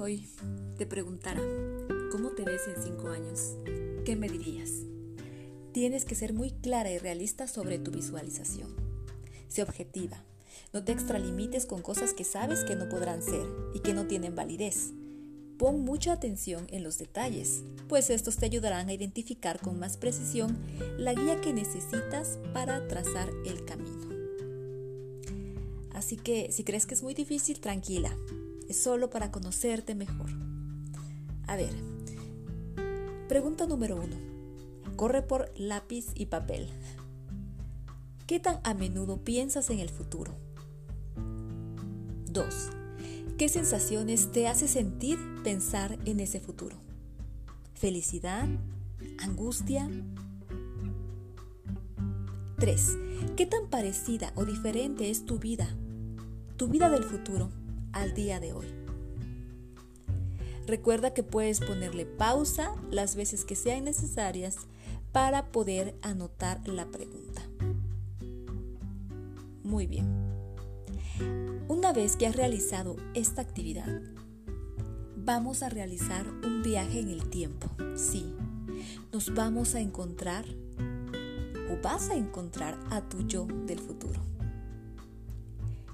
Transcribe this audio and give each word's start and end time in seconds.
hoy 0.00 0.26
te 0.78 0.84
preguntara, 0.84 1.40
¿cómo 2.10 2.30
te 2.30 2.42
ves 2.42 2.62
en 2.66 2.82
cinco 2.82 3.08
años? 3.08 3.54
¿Qué 4.04 4.16
me 4.16 4.28
dirías? 4.28 4.70
Tienes 5.72 6.04
que 6.04 6.16
ser 6.16 6.32
muy 6.32 6.50
clara 6.50 6.90
y 6.90 6.98
realista 6.98 7.46
sobre 7.46 7.78
tu 7.78 7.92
visualización. 7.92 8.74
Sé 9.46 9.62
objetiva. 9.62 10.24
No 10.72 10.82
te 10.82 10.90
extralimites 10.90 11.66
con 11.66 11.82
cosas 11.82 12.14
que 12.14 12.24
sabes 12.24 12.64
que 12.64 12.74
no 12.74 12.88
podrán 12.88 13.22
ser 13.22 13.46
y 13.74 13.80
que 13.80 13.94
no 13.94 14.06
tienen 14.06 14.34
validez. 14.34 14.90
Pon 15.56 15.82
mucha 15.82 16.12
atención 16.12 16.66
en 16.70 16.82
los 16.82 16.98
detalles, 16.98 17.62
pues 17.88 18.10
estos 18.10 18.36
te 18.38 18.46
ayudarán 18.46 18.88
a 18.88 18.92
identificar 18.92 19.60
con 19.60 19.78
más 19.78 19.96
precisión 19.96 20.58
la 20.98 21.14
guía 21.14 21.40
que 21.40 21.52
necesitas 21.52 22.40
para 22.52 22.88
trazar 22.88 23.30
el 23.46 23.64
camino. 23.64 24.08
Así 25.92 26.16
que 26.16 26.50
si 26.50 26.64
crees 26.64 26.86
que 26.86 26.94
es 26.94 27.02
muy 27.02 27.14
difícil, 27.14 27.60
tranquila, 27.60 28.16
es 28.68 28.82
solo 28.82 29.10
para 29.10 29.30
conocerte 29.30 29.94
mejor. 29.94 30.30
A 31.46 31.56
ver, 31.56 31.72
pregunta 33.28 33.66
número 33.66 33.96
uno. 33.96 34.16
Corre 34.96 35.22
por 35.22 35.52
lápiz 35.56 36.06
y 36.14 36.26
papel. 36.26 36.68
¿Qué 38.26 38.40
tan 38.40 38.60
a 38.64 38.74
menudo 38.74 39.24
piensas 39.24 39.70
en 39.70 39.78
el 39.78 39.88
futuro? 39.88 40.34
2. 42.30 42.70
¿Qué 43.38 43.48
sensaciones 43.48 44.32
te 44.32 44.48
hace 44.48 44.68
sentir 44.68 45.18
pensar 45.42 45.98
en 46.04 46.20
ese 46.20 46.40
futuro? 46.40 46.76
¿Felicidad? 47.74 48.46
¿Angustia? 49.18 49.88
3. 52.58 52.96
¿Qué 53.36 53.46
tan 53.46 53.68
parecida 53.70 54.32
o 54.34 54.44
diferente 54.44 55.10
es 55.10 55.24
tu 55.24 55.38
vida, 55.38 55.68
tu 56.56 56.68
vida 56.68 56.90
del 56.90 57.04
futuro, 57.04 57.50
al 57.92 58.14
día 58.14 58.40
de 58.40 58.52
hoy. 58.52 58.66
Recuerda 60.66 61.14
que 61.14 61.22
puedes 61.22 61.60
ponerle 61.60 62.04
pausa 62.04 62.74
las 62.90 63.16
veces 63.16 63.44
que 63.44 63.56
sean 63.56 63.84
necesarias 63.84 64.56
para 65.12 65.46
poder 65.46 65.94
anotar 66.02 66.66
la 66.68 66.86
pregunta. 66.86 67.42
Muy 69.62 69.86
bien. 69.86 70.06
Una 71.68 71.92
vez 71.92 72.16
que 72.16 72.26
has 72.26 72.36
realizado 72.36 72.96
esta 73.14 73.42
actividad, 73.42 74.02
vamos 75.16 75.62
a 75.62 75.68
realizar 75.68 76.26
un 76.44 76.62
viaje 76.62 77.00
en 77.00 77.08
el 77.08 77.28
tiempo. 77.28 77.68
Sí, 77.96 78.34
nos 79.12 79.34
vamos 79.34 79.74
a 79.74 79.80
encontrar 79.80 80.44
o 81.70 81.82
vas 81.82 82.10
a 82.10 82.14
encontrar 82.14 82.78
a 82.90 83.00
tu 83.08 83.26
yo 83.26 83.46
del 83.66 83.78
futuro. 83.78 84.20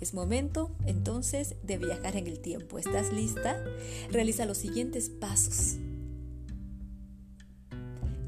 Es 0.00 0.14
momento 0.14 0.70
entonces 0.86 1.56
de 1.62 1.76
viajar 1.76 2.16
en 2.16 2.26
el 2.26 2.40
tiempo. 2.40 2.78
¿Estás 2.78 3.12
lista? 3.12 3.62
Realiza 4.10 4.46
los 4.46 4.56
siguientes 4.56 5.10
pasos. 5.10 5.76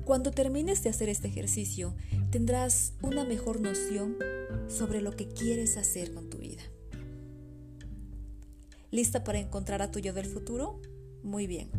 Cuando 0.05 0.33
termines 0.33 0.83
de 0.83 0.91
hacer 0.91 1.09
este 1.09 1.29
ejercicio, 1.29 1.95
tendrás 2.31 2.93
una 3.01 3.25
mejor 3.25 3.61
noción 3.61 4.17
sobre 4.69 5.01
lo 5.01 5.13
que 5.13 5.29
quieres 5.29 5.79
hacer 5.79 6.13
con 6.13 6.29
tu 6.29 6.39
vida. 6.39 6.63
¿Lista 8.91 9.25
para 9.25 9.39
encontrar 9.39 9.81
a 9.81 9.91
tu 9.91 9.99
yo 9.99 10.13
del 10.13 10.27
futuro? 10.27 10.79
Muy 11.23 11.47
bien. 11.47 11.71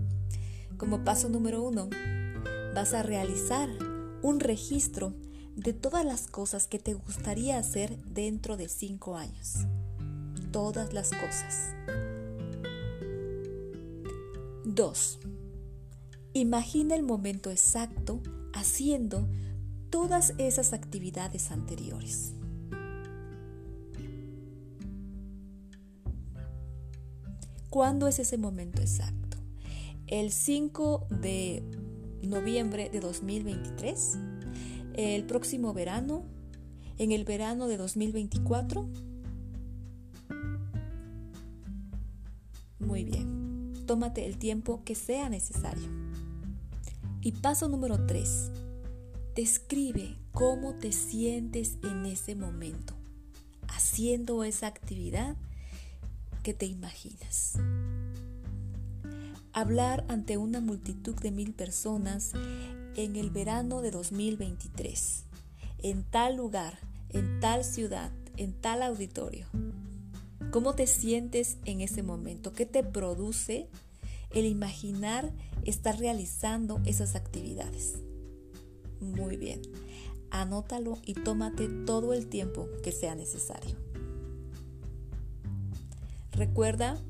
Como 0.78 1.04
paso 1.04 1.30
número 1.30 1.62
uno, 1.62 1.90
vas 2.74 2.96
a 2.96 3.04
realizar 3.04 3.70
un 4.24 4.40
registro 4.40 5.14
de 5.56 5.74
todas 5.74 6.04
las 6.04 6.26
cosas 6.26 6.66
que 6.66 6.80
te 6.80 6.96
gustaría 6.96 7.60
hacer 7.60 7.96
dentro 8.06 8.58
de 8.58 8.70
cinco 8.70 9.18
años 9.18 9.68
todas 10.54 10.94
las 10.94 11.10
cosas. 11.10 11.74
2. 14.64 15.20
Imagina 16.34 16.96
el 16.96 17.04
momento 17.04 17.52
exacto 17.52 18.22
haciendo 18.54 19.28
todas 19.90 20.34
esas 20.38 20.72
actividades 20.72 21.52
anteriores. 21.52 22.34
¿Cuándo 27.70 28.08
es 28.08 28.20
ese 28.20 28.38
momento 28.38 28.82
exacto? 28.82 29.38
El 30.08 30.32
5 30.32 31.08
de 31.22 31.64
noviembre 32.22 32.90
de 32.90 33.00
2023, 33.00 34.18
el 34.94 35.26
próximo 35.26 35.74
verano, 35.74 36.24
en 37.00 37.12
el 37.12 37.26
verano 37.26 37.68
de 37.68 37.78
2024, 37.78 38.88
Muy 42.86 43.04
bien, 43.04 43.74
tómate 43.86 44.26
el 44.26 44.38
tiempo 44.38 44.82
que 44.84 44.96
sea 44.96 45.30
necesario. 45.30 45.90
Y 47.22 47.32
paso 47.32 47.70
número 47.70 48.06
3. 48.06 48.52
Describe 49.36 50.18
cómo 50.32 50.76
te 50.76 50.92
sientes 50.92 51.78
en 51.84 52.06
ese 52.06 52.36
momento, 52.36 52.94
haciendo 53.68 54.44
esa 54.44 54.68
actividad 54.68 55.38
que 56.44 56.54
te 56.54 56.66
imaginas. 56.66 57.54
Hablar 59.54 60.06
ante 60.10 60.38
una 60.38 60.60
multitud 60.60 61.16
de 61.16 61.32
mil 61.32 61.54
personas 61.54 62.34
en 62.96 63.16
el 63.16 63.30
verano 63.30 63.82
de 63.82 63.92
2023, 63.92 65.24
en 65.80 66.04
tal 66.04 66.36
lugar, 66.36 66.78
en 67.10 67.40
tal 67.40 67.64
ciudad, 67.64 68.12
en 68.36 68.54
tal 68.54 68.84
auditorio. 68.84 69.48
¿Cómo 70.54 70.76
te 70.76 70.86
sientes 70.86 71.58
en 71.66 71.82
ese 71.82 72.04
momento? 72.04 72.54
¿Qué 72.54 72.68
te 72.68 72.84
produce 72.84 73.72
el 74.30 74.46
imaginar 74.46 75.34
estar 75.66 75.98
realizando 75.98 76.80
esas 76.86 77.16
actividades? 77.16 77.96
Muy 79.00 79.36
bien. 79.36 79.64
Anótalo 80.30 81.00
y 81.08 81.16
tómate 81.16 81.68
todo 81.88 82.14
el 82.14 82.28
tiempo 82.28 82.68
que 82.84 82.92
sea 82.92 83.16
necesario. 83.16 83.76
Recuerda 86.34 87.02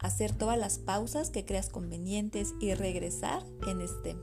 hacer 0.00 0.32
todas 0.32 0.58
las 0.58 0.80
pausas 0.80 1.30
que 1.30 1.44
creas 1.44 1.68
convenientes 1.68 2.54
y 2.58 2.74
regresar 2.74 3.46
en 3.68 3.80
este, 3.80 4.16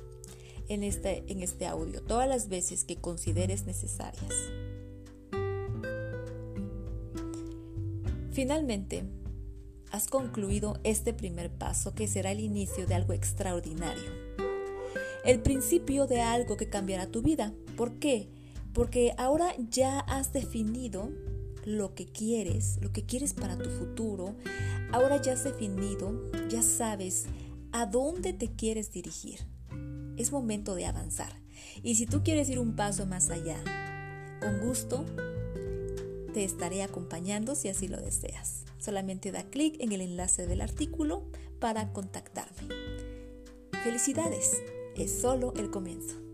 en 0.67 0.83
este, 0.83 1.23
en 1.31 1.41
este 1.41 1.65
audio 1.65 2.03
todas 2.03 2.27
las 2.27 2.49
veces 2.49 2.83
que 2.83 2.97
consideres 2.97 3.65
necesarias. 3.65 4.33
Finalmente, 8.37 9.03
has 9.91 10.05
concluido 10.05 10.79
este 10.83 11.11
primer 11.11 11.49
paso 11.49 11.95
que 11.95 12.07
será 12.07 12.31
el 12.31 12.39
inicio 12.39 12.85
de 12.85 12.93
algo 12.93 13.13
extraordinario. 13.13 14.11
El 15.25 15.41
principio 15.41 16.05
de 16.05 16.21
algo 16.21 16.55
que 16.55 16.69
cambiará 16.69 17.07
tu 17.07 17.23
vida. 17.23 17.51
¿Por 17.75 17.97
qué? 17.97 18.29
Porque 18.73 19.15
ahora 19.17 19.55
ya 19.71 20.01
has 20.01 20.33
definido 20.33 21.09
lo 21.65 21.95
que 21.95 22.05
quieres, 22.05 22.77
lo 22.79 22.91
que 22.91 23.07
quieres 23.07 23.33
para 23.33 23.57
tu 23.57 23.71
futuro. 23.71 24.35
Ahora 24.91 25.19
ya 25.19 25.33
has 25.33 25.43
definido, 25.43 26.29
ya 26.47 26.61
sabes 26.61 27.25
a 27.71 27.87
dónde 27.87 28.33
te 28.33 28.51
quieres 28.51 28.91
dirigir. 28.91 29.47
Es 30.15 30.31
momento 30.31 30.75
de 30.75 30.85
avanzar. 30.85 31.41
Y 31.81 31.95
si 31.95 32.05
tú 32.05 32.21
quieres 32.21 32.51
ir 32.51 32.59
un 32.59 32.75
paso 32.75 33.07
más 33.07 33.31
allá, 33.31 33.57
con 34.41 34.59
gusto 34.59 35.05
te 36.37 36.43
estaré 36.43 36.83
acompañando 36.83 37.55
si 37.55 37.67
así 37.67 37.87
lo 37.87 37.97
deseas. 37.97 38.65
Solamente 38.77 39.31
da 39.31 39.41
clic 39.49 39.75
en 39.79 39.91
el 39.91 40.01
enlace 40.01 40.45
del 40.45 40.61
artículo 40.61 41.23
para 41.59 41.91
contactarme. 41.93 42.75
Felicidades, 43.83 44.51
es 44.95 45.19
solo 45.19 45.51
el 45.55 45.71
comienzo. 45.71 46.26